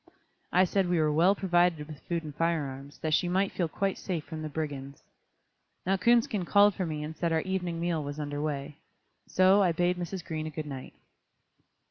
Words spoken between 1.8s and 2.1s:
with